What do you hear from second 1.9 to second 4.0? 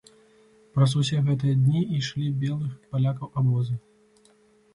ішлі белых палякаў абозы.